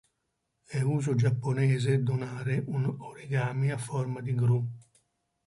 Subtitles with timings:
[0.65, 4.67] È uso giapponese donare un origami a forma di gru.